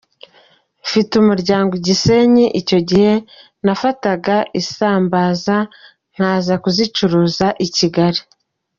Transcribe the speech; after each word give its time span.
Mfite 0.85 1.11
umuryango 1.21 1.71
i 1.75 1.81
Gisenyi, 1.87 2.45
icyo 2.61 2.79
gihe 2.89 3.13
nafataga 3.65 4.35
isambaza 4.61 5.55
nkaza 6.13 6.53
kuzicuruza 6.63 7.47
i 7.65 7.67
Kigali. 7.77 8.21